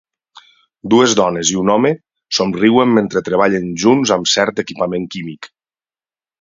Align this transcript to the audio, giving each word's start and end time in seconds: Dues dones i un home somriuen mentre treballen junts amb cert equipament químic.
Dues 0.93 1.11
dones 1.19 1.51
i 1.55 1.57
un 1.65 1.69
home 1.73 1.91
somriuen 2.39 2.97
mentre 2.97 3.23
treballen 3.29 3.71
junts 3.87 4.17
amb 4.19 4.35
cert 4.35 4.67
equipament 4.67 5.09
químic. 5.19 5.55